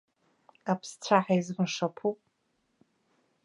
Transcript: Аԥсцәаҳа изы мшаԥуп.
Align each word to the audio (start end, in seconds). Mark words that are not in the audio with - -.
Аԥсцәаҳа 0.71 1.33
изы 1.39 1.53
мшаԥуп. 1.59 2.17